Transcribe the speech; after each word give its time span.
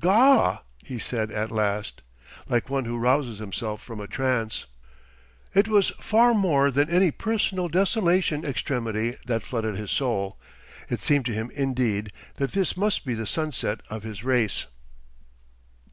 "Gaw!" 0.00 0.58
he 0.82 0.98
said 0.98 1.30
at 1.30 1.52
last, 1.52 2.02
like 2.48 2.68
one 2.68 2.84
who 2.84 2.98
rouses 2.98 3.38
himself 3.38 3.80
from 3.80 4.00
a 4.00 4.08
trance. 4.08 4.66
It 5.54 5.68
was 5.68 5.90
far 6.00 6.34
more 6.34 6.72
than 6.72 6.90
any 6.90 7.12
personal 7.12 7.68
desolation 7.68 8.44
extremity 8.44 9.18
that 9.26 9.44
flooded 9.44 9.76
his 9.76 9.92
soul. 9.92 10.36
It 10.90 10.98
seemed 10.98 11.26
to 11.26 11.32
him 11.32 11.48
indeed 11.54 12.12
that 12.38 12.50
this 12.50 12.76
must 12.76 13.04
be 13.06 13.14
the 13.14 13.24
sunset 13.24 13.82
of 13.88 14.02
his 14.02 14.24
race. 14.24 14.66